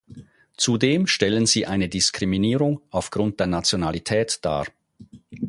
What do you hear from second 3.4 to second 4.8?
Nationalität dar.